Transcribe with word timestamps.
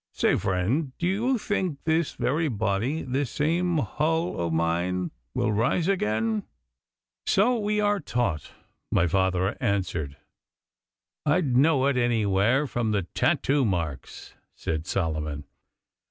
Say, 0.13 0.35
friend, 0.35 0.93
d'ye 0.97 1.37
think 1.37 1.83
this 1.83 2.13
very 2.13 2.47
body, 2.47 3.03
this 3.03 3.29
same 3.29 3.77
hull 3.77 4.41
o' 4.41 4.49
mine, 4.49 5.11
will 5.35 5.51
rise 5.51 5.87
again?' 5.87 6.41
'So 7.27 7.59
we 7.59 7.79
are 7.79 7.99
taught,' 7.99 8.51
my 8.91 9.05
father 9.05 9.55
answered. 9.61 10.17
'I'd 11.27 11.55
know 11.55 11.85
it 11.85 11.97
anywhere 11.97 12.65
from 12.65 12.89
the 12.89 13.03
tattoo 13.03 13.63
marks,' 13.63 14.33
said 14.55 14.87
Solomon. 14.87 15.43